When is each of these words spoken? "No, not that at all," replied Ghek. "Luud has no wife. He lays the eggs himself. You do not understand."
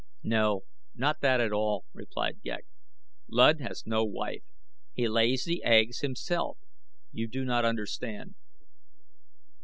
"No, 0.23 0.63
not 0.95 1.19
that 1.21 1.39
at 1.39 1.51
all," 1.53 1.85
replied 1.93 2.41
Ghek. 2.41 2.65
"Luud 3.29 3.59
has 3.61 3.83
no 3.85 4.03
wife. 4.03 4.41
He 4.95 5.07
lays 5.07 5.43
the 5.45 5.63
eggs 5.63 5.99
himself. 5.99 6.57
You 7.11 7.27
do 7.27 7.45
not 7.45 7.65
understand." 7.65 8.33